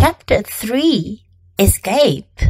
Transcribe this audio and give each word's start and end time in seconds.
Chapter 0.00 0.40
3 0.40 1.22
Escape 1.58 2.40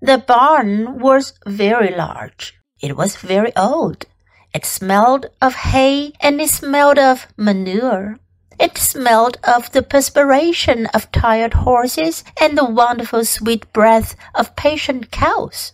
The 0.00 0.16
barn 0.16 0.98
was 0.98 1.34
very 1.44 1.94
large. 1.94 2.54
It 2.80 2.96
was 2.96 3.16
very 3.16 3.54
old. 3.54 4.06
It 4.54 4.64
smelled 4.64 5.26
of 5.42 5.56
hay 5.56 6.14
and 6.22 6.40
it 6.40 6.48
smelled 6.48 6.98
of 6.98 7.26
manure. 7.36 8.18
It 8.58 8.78
smelled 8.78 9.36
of 9.44 9.70
the 9.72 9.82
perspiration 9.82 10.86
of 10.94 11.12
tired 11.12 11.52
horses 11.52 12.24
and 12.40 12.56
the 12.56 12.64
wonderful 12.64 13.26
sweet 13.26 13.70
breath 13.74 14.16
of 14.34 14.56
patient 14.56 15.10
cows. 15.10 15.72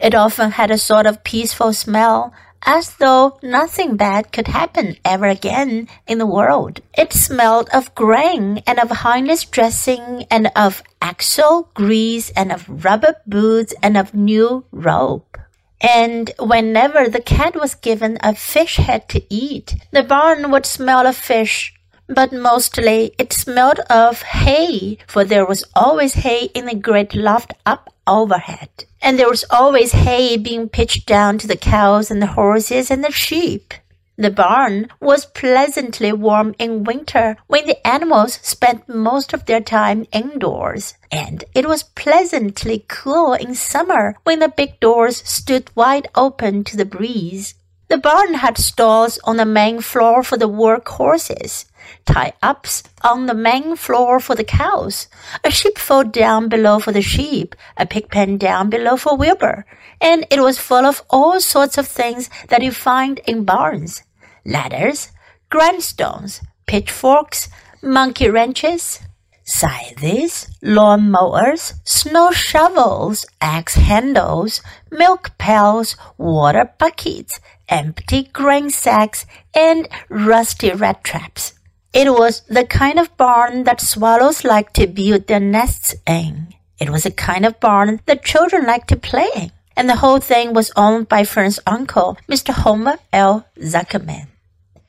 It 0.00 0.12
often 0.12 0.50
had 0.50 0.72
a 0.72 0.78
sort 0.78 1.06
of 1.06 1.22
peaceful 1.22 1.72
smell, 1.72 2.32
as 2.64 2.96
though 2.96 3.38
nothing 3.42 3.96
bad 3.96 4.32
could 4.32 4.48
happen 4.48 4.96
ever 5.04 5.26
again 5.26 5.88
in 6.06 6.18
the 6.18 6.26
world. 6.26 6.80
It 6.96 7.12
smelled 7.12 7.68
of 7.72 7.94
grain 7.94 8.62
and 8.66 8.78
of 8.78 8.90
harness 8.90 9.44
dressing 9.44 10.24
and 10.30 10.50
of 10.54 10.82
axle 11.00 11.70
grease 11.74 12.30
and 12.30 12.52
of 12.52 12.84
rubber 12.84 13.16
boots 13.26 13.74
and 13.82 13.96
of 13.96 14.14
new 14.14 14.64
rope. 14.72 15.38
And 15.80 16.32
whenever 16.40 17.08
the 17.08 17.20
cat 17.22 17.54
was 17.54 17.74
given 17.76 18.18
a 18.20 18.34
fish 18.34 18.76
head 18.76 19.08
to 19.10 19.22
eat, 19.32 19.76
the 19.92 20.02
barn 20.02 20.50
would 20.50 20.66
smell 20.66 21.06
of 21.06 21.16
fish. 21.16 21.72
But 22.08 22.32
mostly 22.32 23.14
it 23.18 23.34
smelled 23.34 23.80
of 23.90 24.22
hay, 24.22 24.98
for 25.06 25.24
there 25.24 25.44
was 25.44 25.64
always 25.74 26.14
hay 26.14 26.44
in 26.54 26.64
the 26.64 26.74
great 26.74 27.14
loft 27.14 27.52
up 27.66 27.92
overhead. 28.06 28.70
And 29.02 29.18
there 29.18 29.28
was 29.28 29.44
always 29.50 29.92
hay 29.92 30.38
being 30.38 30.70
pitched 30.70 31.06
down 31.06 31.36
to 31.38 31.46
the 31.46 31.56
cows 31.56 32.10
and 32.10 32.22
the 32.22 32.34
horses 32.38 32.90
and 32.90 33.04
the 33.04 33.12
sheep. 33.12 33.74
The 34.16 34.30
barn 34.30 34.88
was 35.00 35.26
pleasantly 35.26 36.10
warm 36.12 36.54
in 36.58 36.82
winter 36.82 37.36
when 37.46 37.66
the 37.66 37.86
animals 37.86 38.40
spent 38.42 38.88
most 38.88 39.32
of 39.32 39.44
their 39.44 39.60
time 39.60 40.06
indoors, 40.10 40.94
and 41.12 41.44
it 41.54 41.68
was 41.68 41.84
pleasantly 41.84 42.84
cool 42.88 43.34
in 43.34 43.54
summer 43.54 44.16
when 44.24 44.40
the 44.40 44.48
big 44.48 44.80
doors 44.80 45.22
stood 45.24 45.70
wide 45.76 46.08
open 46.16 46.64
to 46.64 46.76
the 46.76 46.84
breeze. 46.84 47.54
The 47.88 47.96
barn 47.96 48.34
had 48.34 48.58
stalls 48.58 49.18
on 49.24 49.38
the 49.38 49.46
main 49.46 49.80
floor 49.80 50.22
for 50.22 50.36
the 50.36 50.46
work 50.46 50.86
horses, 50.88 51.64
tie 52.04 52.34
ups 52.42 52.82
on 53.00 53.24
the 53.24 53.34
main 53.34 53.76
floor 53.76 54.20
for 54.20 54.34
the 54.34 54.44
cows, 54.44 55.08
a 55.42 55.50
sheepfold 55.50 56.12
down 56.12 56.50
below 56.50 56.80
for 56.80 56.92
the 56.92 57.00
sheep, 57.00 57.56
a 57.78 57.86
pig 57.86 58.10
pen 58.10 58.36
down 58.36 58.68
below 58.68 58.98
for 58.98 59.16
Wilbur, 59.16 59.64
and 60.02 60.26
it 60.30 60.42
was 60.42 60.58
full 60.58 60.84
of 60.84 61.02
all 61.08 61.40
sorts 61.40 61.78
of 61.78 61.88
things 61.88 62.28
that 62.48 62.62
you 62.62 62.72
find 62.72 63.20
in 63.26 63.46
barns. 63.46 64.02
Ladders, 64.44 65.08
grindstones, 65.50 66.44
pitchforks, 66.66 67.48
monkey 67.80 68.28
wrenches, 68.28 69.00
scythes, 69.44 70.46
lawn 70.60 71.10
mowers, 71.10 71.72
snow 71.84 72.32
shovels, 72.32 73.24
axe 73.40 73.76
handles, 73.76 74.60
milk 74.90 75.30
pails, 75.38 75.96
water 76.18 76.70
buckets, 76.78 77.40
empty 77.68 78.24
grain 78.32 78.70
sacks, 78.70 79.26
and 79.54 79.88
rusty 80.08 80.72
rat 80.72 81.04
traps. 81.04 81.54
It 81.92 82.12
was 82.12 82.42
the 82.48 82.64
kind 82.64 82.98
of 82.98 83.16
barn 83.16 83.64
that 83.64 83.80
swallows 83.80 84.44
like 84.44 84.72
to 84.74 84.86
build 84.86 85.26
their 85.26 85.40
nests 85.40 85.94
in. 86.06 86.54
It 86.78 86.90
was 86.90 87.06
a 87.06 87.10
kind 87.10 87.44
of 87.44 87.58
barn 87.60 88.00
that 88.06 88.24
children 88.24 88.66
like 88.66 88.86
to 88.86 88.96
play 88.96 89.28
in. 89.34 89.52
And 89.76 89.88
the 89.88 89.96
whole 89.96 90.20
thing 90.20 90.52
was 90.52 90.72
owned 90.76 91.08
by 91.08 91.24
Fern's 91.24 91.60
uncle, 91.66 92.18
Mr. 92.28 92.52
Homer 92.52 92.98
L. 93.12 93.46
Zuckerman. 93.58 94.26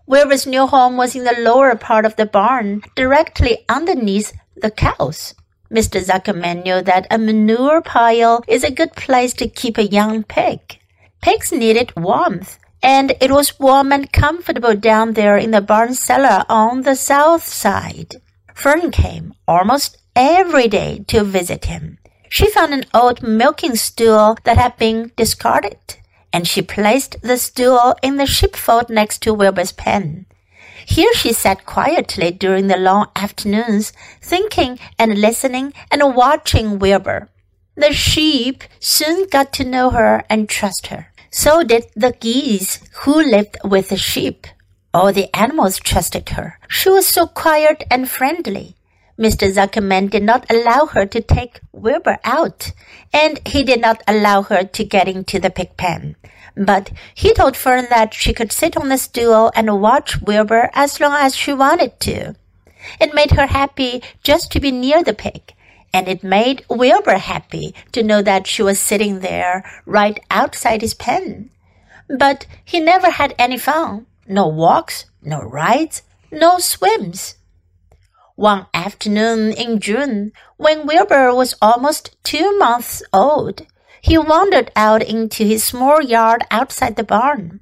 Wilbur's 0.07 0.47
new 0.47 0.65
home 0.65 0.97
was 0.97 1.15
in 1.15 1.23
the 1.23 1.35
lower 1.39 1.75
part 1.75 2.05
of 2.05 2.15
the 2.15 2.25
barn, 2.25 2.81
directly 2.95 3.59
underneath 3.69 4.33
the 4.55 4.71
cows. 4.71 5.35
Mr. 5.71 6.03
Zuckerman 6.03 6.63
knew 6.63 6.81
that 6.81 7.05
a 7.11 7.17
manure 7.19 7.81
pile 7.81 8.43
is 8.47 8.63
a 8.63 8.71
good 8.71 8.93
place 8.93 9.33
to 9.33 9.47
keep 9.47 9.77
a 9.77 9.85
young 9.85 10.23
pig. 10.23 10.79
Pigs 11.21 11.51
needed 11.51 11.93
warmth, 11.95 12.57
and 12.81 13.15
it 13.19 13.31
was 13.31 13.59
warm 13.59 13.91
and 13.91 14.11
comfortable 14.11 14.75
down 14.75 15.13
there 15.13 15.37
in 15.37 15.51
the 15.51 15.61
barn 15.61 15.93
cellar 15.93 16.45
on 16.49 16.81
the 16.83 16.95
south 16.95 17.47
side. 17.47 18.21
Fern 18.53 18.91
came 18.91 19.33
almost 19.47 19.97
every 20.15 20.67
day 20.67 21.03
to 21.07 21.23
visit 21.23 21.65
him. 21.65 21.97
She 22.29 22.49
found 22.51 22.73
an 22.73 22.85
old 22.93 23.23
milking 23.23 23.75
stool 23.75 24.37
that 24.43 24.57
had 24.57 24.77
been 24.77 25.11
discarded 25.15 25.97
and 26.31 26.47
she 26.47 26.61
placed 26.61 27.21
the 27.21 27.37
stool 27.37 27.95
in 28.01 28.17
the 28.17 28.25
sheepfold 28.25 28.89
next 28.89 29.21
to 29.23 29.33
Wilbur's 29.33 29.71
pen. 29.71 30.25
Here 30.85 31.13
she 31.13 31.33
sat 31.33 31.65
quietly 31.65 32.31
during 32.31 32.67
the 32.67 32.77
long 32.77 33.07
afternoons, 33.15 33.93
thinking 34.21 34.79
and 34.97 35.21
listening 35.21 35.73
and 35.91 36.15
watching 36.15 36.79
Wilbur. 36.79 37.29
The 37.75 37.93
sheep 37.93 38.63
soon 38.79 39.27
got 39.29 39.53
to 39.53 39.63
know 39.63 39.91
her 39.91 40.23
and 40.29 40.49
trust 40.49 40.87
her. 40.87 41.11
So 41.31 41.63
did 41.63 41.85
the 41.95 42.13
geese 42.19 42.79
who 43.01 43.21
lived 43.21 43.57
with 43.63 43.89
the 43.89 43.97
sheep. 43.97 44.47
All 44.93 45.13
the 45.13 45.33
animals 45.35 45.77
trusted 45.79 46.29
her. 46.29 46.59
She 46.67 46.89
was 46.89 47.07
so 47.07 47.27
quiet 47.27 47.83
and 47.91 48.09
friendly. 48.09 48.75
Mr. 49.19 49.51
Zuckerman 49.51 50.09
did 50.09 50.23
not 50.23 50.49
allow 50.49 50.85
her 50.87 51.05
to 51.05 51.21
take 51.21 51.59
Wilbur 51.73 52.17
out, 52.23 52.71
and 53.11 53.39
he 53.45 53.63
did 53.63 53.81
not 53.81 54.01
allow 54.07 54.41
her 54.43 54.63
to 54.63 54.83
get 54.85 55.09
into 55.09 55.39
the 55.39 55.49
pig 55.49 55.75
pen. 55.77 56.15
But 56.55 56.91
he 57.13 57.33
told 57.33 57.55
Fern 57.55 57.87
that 57.89 58.13
she 58.13 58.33
could 58.33 58.51
sit 58.51 58.77
on 58.77 58.89
the 58.89 58.97
stool 58.97 59.51
and 59.55 59.81
watch 59.81 60.21
Wilbur 60.21 60.69
as 60.73 60.99
long 60.99 61.15
as 61.15 61.35
she 61.35 61.53
wanted 61.53 61.99
to. 62.01 62.35
It 62.99 63.13
made 63.13 63.31
her 63.31 63.47
happy 63.47 64.01
just 64.23 64.51
to 64.53 64.59
be 64.59 64.71
near 64.71 65.03
the 65.03 65.13
pig, 65.13 65.53
and 65.93 66.07
it 66.07 66.23
made 66.23 66.65
Wilbur 66.69 67.17
happy 67.17 67.73
to 67.91 68.03
know 68.03 68.21
that 68.21 68.47
she 68.47 68.61
was 68.61 68.79
sitting 68.79 69.19
there 69.19 69.63
right 69.85 70.19
outside 70.29 70.81
his 70.81 70.93
pen. 70.93 71.49
But 72.09 72.45
he 72.65 72.79
never 72.79 73.09
had 73.09 73.35
any 73.37 73.57
fun. 73.57 74.05
No 74.27 74.47
walks, 74.47 75.05
no 75.21 75.41
rides, 75.41 76.03
no 76.31 76.59
swims. 76.59 77.35
One 78.35 78.67
afternoon 78.73 79.51
in 79.51 79.79
June, 79.79 80.31
when 80.57 80.85
Wilbur 80.87 81.33
was 81.33 81.55
almost 81.61 82.15
two 82.23 82.57
months 82.57 83.03
old, 83.11 83.65
he 84.01 84.17
wandered 84.17 84.71
out 84.75 85.03
into 85.03 85.43
his 85.43 85.63
small 85.63 86.01
yard 86.01 86.43
outside 86.49 86.95
the 86.95 87.03
barn. 87.03 87.59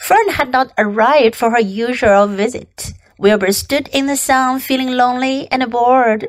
Fern 0.00 0.30
had 0.30 0.50
not 0.50 0.72
arrived 0.76 1.36
for 1.36 1.50
her 1.50 1.60
usual 1.60 2.26
visit. 2.26 2.92
Wilbur 3.18 3.52
stood 3.52 3.88
in 3.92 4.06
the 4.06 4.16
sun 4.16 4.58
feeling 4.58 4.90
lonely 4.90 5.46
and 5.52 5.70
bored. 5.70 6.28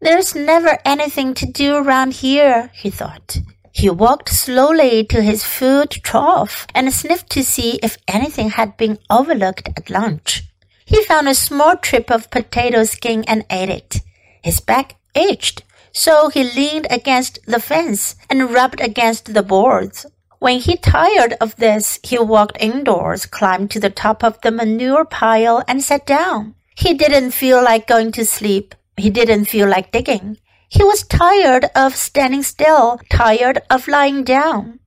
There's 0.00 0.34
never 0.34 0.78
anything 0.84 1.32
to 1.34 1.46
do 1.46 1.76
around 1.76 2.14
here, 2.14 2.70
he 2.74 2.90
thought. 2.90 3.38
He 3.72 3.88
walked 3.88 4.28
slowly 4.28 5.04
to 5.04 5.22
his 5.22 5.42
food 5.42 5.90
trough 5.90 6.66
and 6.74 6.92
sniffed 6.92 7.30
to 7.30 7.42
see 7.42 7.80
if 7.82 7.96
anything 8.06 8.50
had 8.50 8.76
been 8.76 8.98
overlooked 9.08 9.68
at 9.76 9.90
lunch. 9.90 10.44
He 10.84 11.02
found 11.04 11.28
a 11.28 11.34
small 11.34 11.76
trip 11.76 12.10
of 12.10 12.30
potato 12.30 12.84
skin 12.84 13.24
and 13.26 13.44
ate 13.50 13.70
it. 13.70 14.00
His 14.42 14.60
back 14.60 14.96
itched, 15.14 15.62
so 15.92 16.28
he 16.28 16.44
leaned 16.44 16.86
against 16.90 17.38
the 17.46 17.60
fence 17.60 18.16
and 18.28 18.50
rubbed 18.52 18.80
against 18.80 19.32
the 19.32 19.42
boards. 19.42 20.04
When 20.38 20.60
he 20.60 20.76
tired 20.76 21.34
of 21.40 21.56
this, 21.56 21.98
he 22.02 22.18
walked 22.18 22.58
indoors, 22.60 23.24
climbed 23.24 23.70
to 23.70 23.80
the 23.80 23.90
top 23.90 24.22
of 24.22 24.38
the 24.42 24.50
manure 24.50 25.06
pile, 25.06 25.64
and 25.66 25.82
sat 25.82 26.06
down. 26.06 26.54
He 26.76 26.92
didn't 26.92 27.30
feel 27.30 27.64
like 27.64 27.86
going 27.86 28.12
to 28.12 28.26
sleep. 28.26 28.74
He 28.96 29.10
didn't 29.10 29.44
feel 29.46 29.68
like 29.68 29.92
digging. 29.92 30.38
He 30.68 30.82
was 30.82 31.04
tired 31.04 31.66
of 31.74 31.94
standing 31.94 32.42
still, 32.42 33.00
tired 33.10 33.60
of 33.70 33.88
lying 33.88 34.24
down. 34.24 34.80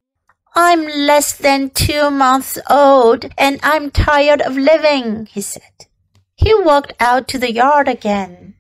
I'm 0.56 0.86
less 0.86 1.38
than 1.38 1.70
two 1.70 2.10
months 2.10 2.58
old, 2.70 3.26
and 3.38 3.60
I'm 3.64 3.92
tired 3.92 4.42
of 4.42 4.58
living, 4.58 5.28
he 5.28 5.42
said. 5.42 5.88
He 6.36 6.54
walked 6.54 6.94
out 7.00 7.28
to 7.30 7.38
the 7.38 7.54
yard 7.54 7.88
again. 7.88 8.56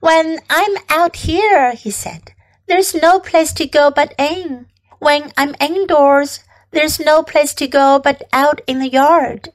When 0.00 0.40
I'm 0.50 0.76
out 0.88 1.16
here, 1.16 1.72
he 1.72 1.90
said, 1.90 2.32
there's 2.66 2.94
no 2.94 3.20
place 3.20 3.52
to 3.54 3.66
go 3.66 3.90
but 3.90 4.14
in. 4.18 4.66
When 4.98 5.32
I'm 5.36 5.54
indoors, 5.60 6.40
there's 6.70 6.98
no 6.98 7.22
place 7.22 7.54
to 7.54 7.68
go 7.68 8.00
but 8.02 8.22
out 8.32 8.60
in 8.66 8.78
the 8.78 8.88
yard. 8.88 9.50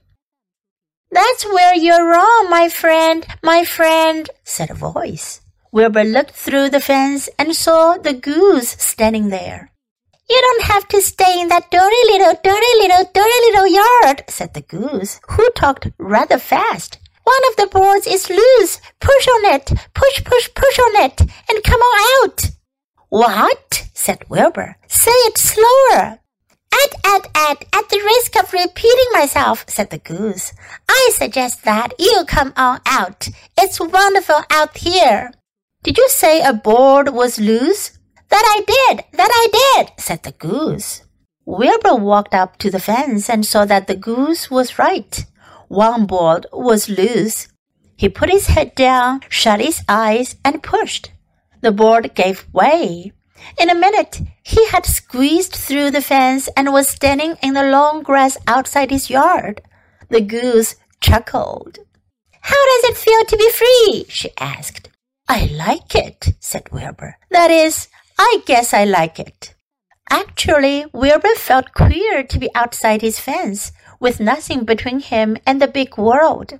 That's 1.11 1.45
where 1.45 1.75
you're 1.75 2.07
wrong, 2.07 2.47
my 2.49 2.69
friend, 2.69 3.25
my 3.41 3.65
friend, 3.65 4.29
said 4.43 4.69
a 4.69 4.75
voice. 4.75 5.41
Wilbur 5.71 6.03
looked 6.03 6.35
through 6.35 6.69
the 6.69 6.79
fence 6.79 7.29
and 7.37 7.55
saw 7.55 7.97
the 7.97 8.13
goose 8.13 8.69
standing 8.69 9.29
there. 9.29 9.71
You 10.29 10.39
don't 10.39 10.63
have 10.65 10.87
to 10.89 11.01
stay 11.01 11.41
in 11.41 11.47
that 11.47 11.71
dirty 11.71 12.03
little, 12.11 12.35
dirty 12.43 12.73
little, 12.77 13.09
dirty 13.11 13.39
little 13.47 13.67
yard, 13.67 14.23
said 14.27 14.53
the 14.53 14.61
goose, 14.61 15.19
who 15.29 15.49
talked 15.55 15.87
rather 15.97 16.37
fast. 16.37 16.99
One 17.23 17.47
of 17.49 17.55
the 17.55 17.67
boards 17.67 18.05
is 18.05 18.29
loose. 18.29 18.79
Push 18.99 19.27
on 19.27 19.45
it. 19.55 19.65
Push, 19.95 20.23
push, 20.23 20.49
push 20.53 20.79
on 20.79 20.95
it. 21.05 21.21
And 21.21 21.63
come 21.63 21.81
on 21.81 22.23
out. 22.23 22.51
What? 23.09 23.87
said 23.93 24.29
Wilbur. 24.29 24.77
Say 24.87 25.11
it 25.11 25.37
slower. 25.37 26.18
At, 26.83 26.93
at, 27.05 27.25
at, 27.35 27.65
at 27.73 27.89
the 27.89 28.01
risk 28.03 28.35
of 28.37 28.53
repeating 28.53 29.11
myself, 29.11 29.65
said 29.67 29.89
the 29.89 29.97
goose, 29.97 30.53
I 30.87 31.11
suggest 31.13 31.63
that 31.63 31.93
you 31.99 32.23
come 32.27 32.53
on 32.55 32.79
out. 32.85 33.27
It's 33.57 33.79
wonderful 33.79 34.41
out 34.51 34.77
here. 34.77 35.31
Did 35.83 35.97
you 35.97 36.07
say 36.09 36.41
a 36.41 36.53
board 36.53 37.09
was 37.09 37.39
loose? 37.39 37.97
That 38.29 38.43
I 38.45 38.59
did, 38.59 39.05
that 39.13 39.31
I 39.33 39.47
did, 39.83 39.91
said 39.97 40.23
the 40.23 40.33
goose. 40.33 41.01
Wilbur 41.45 41.95
walked 41.95 42.35
up 42.35 42.57
to 42.59 42.69
the 42.69 42.79
fence 42.79 43.29
and 43.29 43.45
saw 43.45 43.65
that 43.65 43.87
the 43.87 43.95
goose 43.95 44.51
was 44.51 44.77
right. 44.77 45.25
One 45.67 46.05
board 46.05 46.45
was 46.53 46.89
loose. 46.89 47.47
He 47.95 48.07
put 48.07 48.29
his 48.29 48.47
head 48.47 48.75
down, 48.75 49.21
shut 49.29 49.59
his 49.59 49.81
eyes, 49.89 50.35
and 50.45 50.61
pushed. 50.61 51.11
The 51.61 51.71
board 51.71 52.13
gave 52.13 52.45
way. 52.53 53.13
In 53.59 53.69
a 53.69 53.75
minute, 53.75 54.21
he 54.43 54.67
had 54.67 54.85
squeezed 54.85 55.53
through 55.53 55.91
the 55.91 56.01
fence 56.01 56.49
and 56.55 56.71
was 56.71 56.87
standing 56.87 57.35
in 57.41 57.53
the 57.53 57.69
long 57.69 58.03
grass 58.03 58.37
outside 58.47 58.91
his 58.91 59.09
yard. 59.09 59.61
The 60.09 60.21
goose 60.21 60.75
chuckled. 61.01 61.79
How 62.41 62.65
does 62.65 62.91
it 62.91 62.97
feel 62.97 63.25
to 63.25 63.37
be 63.37 63.51
free? 63.51 64.05
she 64.09 64.31
asked. 64.39 64.89
I 65.27 65.45
like 65.45 65.93
it, 65.93 66.35
said 66.39 66.71
Wilbur. 66.71 67.17
That 67.29 67.51
is, 67.51 67.87
I 68.17 68.41
guess 68.45 68.73
I 68.73 68.85
like 68.85 69.19
it. 69.19 69.53
Actually, 70.09 70.85
Wilbur 70.91 71.35
felt 71.35 71.73
queer 71.73 72.23
to 72.23 72.39
be 72.39 72.49
outside 72.55 73.01
his 73.01 73.19
fence, 73.19 73.71
with 73.99 74.19
nothing 74.19 74.63
between 74.63 74.99
him 74.99 75.37
and 75.45 75.61
the 75.61 75.67
big 75.67 75.97
world. 75.97 76.59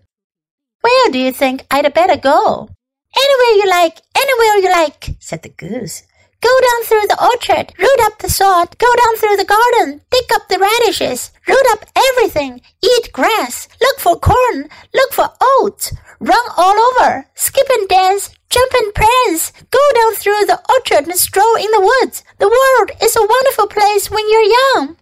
Where 0.82 1.12
do 1.12 1.18
you 1.18 1.32
think 1.32 1.66
I'd 1.72 1.92
better 1.94 2.18
go? 2.18 2.70
Anywhere 3.18 3.56
you 3.56 3.70
like, 3.70 4.02
anywhere 4.16 4.58
you 4.58 4.72
like, 4.72 5.16
said 5.20 5.42
the 5.42 5.50
goose. 5.50 6.04
Go 6.42 6.50
down 6.62 6.84
through 6.84 7.08
the 7.08 7.22
orchard, 7.22 7.74
root 7.78 8.00
up 8.02 8.20
the 8.20 8.30
sod, 8.30 8.78
go 8.78 8.88
down 8.96 9.16
through 9.18 9.36
the 9.36 9.46
garden, 9.46 10.02
dig 10.10 10.26
up 10.34 10.48
the 10.48 10.58
radishes, 10.58 11.32
root 11.48 11.66
up 11.72 11.86
everything, 11.96 12.62
eat 12.82 13.12
grass, 13.12 13.68
look 13.82 14.00
for 14.00 14.20
corn, 14.20 14.70
look 14.94 15.12
for 15.12 15.30
oats, 15.60 15.94
run 16.20 16.46
all 16.56 16.76
over, 16.92 17.26
skip 17.36 17.68
and 17.70 17.90
dance, 17.90 18.30
jump 18.50 18.72
and 18.74 18.94
prance, 18.94 19.52
go 19.70 19.80
down 19.96 20.16
through 20.16 20.46
the 20.46 20.62
orchard 20.70 21.08
and 21.08 21.20
stroll 21.20 21.56
in 21.56 21.72
the 21.72 21.92
woods. 22.02 22.24
The 22.38 22.48
world 22.48 22.92
is 23.02 23.16
a 23.18 23.28
wonderful 23.28 23.68
place 23.68 24.10
when 24.10 24.30
you're 24.30 24.56
young. 24.76 24.96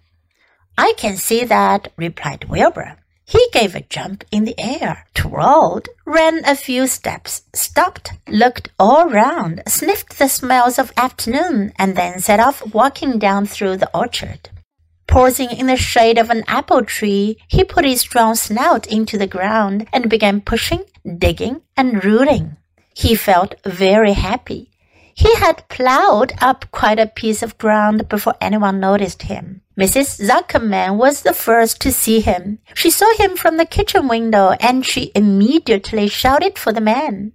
I 0.78 0.94
can 0.98 1.18
see 1.18 1.44
that, 1.44 1.94
replied 1.98 2.46
Wilbur. 2.50 2.98
He 3.30 3.46
gave 3.52 3.76
a 3.76 3.82
jump 3.82 4.24
in 4.32 4.46
the 4.46 4.58
air, 4.58 5.06
twirled, 5.14 5.90
ran 6.06 6.46
a 6.46 6.56
few 6.56 6.88
steps, 6.88 7.42
stopped, 7.54 8.14
looked 8.30 8.70
all 8.80 9.10
round, 9.10 9.64
sniffed 9.68 10.18
the 10.18 10.30
smells 10.30 10.80
of 10.80 10.94
afternoon, 10.96 11.74
and 11.78 11.98
then 11.98 12.22
set 12.22 12.40
off 12.40 12.66
walking 12.74 13.20
down 13.20 13.46
through 13.46 13.78
the 13.78 13.92
orchard. 13.94 14.50
Pausing 15.08 15.52
in 15.52 15.68
the 15.68 15.76
shade 15.76 16.18
of 16.18 16.30
an 16.30 16.46
apple 16.48 16.86
tree, 16.86 17.38
he 17.50 17.66
put 17.66 17.84
his 17.84 18.00
strong 18.00 18.34
snout 18.36 18.88
into 18.88 19.18
the 19.18 19.28
ground 19.28 19.90
and 19.92 20.10
began 20.10 20.40
pushing, 20.40 20.86
digging, 21.18 21.64
and 21.76 22.06
rooting. 22.06 22.56
He 22.94 23.14
felt 23.14 23.56
very 23.66 24.14
happy. 24.14 24.72
He 25.18 25.34
had 25.38 25.68
plowed 25.68 26.34
up 26.40 26.70
quite 26.70 27.00
a 27.00 27.08
piece 27.08 27.42
of 27.42 27.58
ground 27.58 28.08
before 28.08 28.36
anyone 28.40 28.80
noticed 28.80 29.24
him. 29.24 29.62
Mrs. 29.76 30.22
Zuckerman 30.22 30.98
was 30.98 31.24
the 31.24 31.34
first 31.34 31.82
to 31.82 31.92
see 31.92 32.20
him. 32.20 32.60
She 32.76 32.92
saw 32.92 33.12
him 33.18 33.36
from 33.36 33.58
the 33.58 33.66
kitchen 33.66 34.08
window 34.08 34.52
and 34.60 34.86
she 34.86 35.12
immediately 35.16 36.08
shouted 36.08 36.60
for 36.60 36.72
the 36.72 36.82
man. 36.82 37.32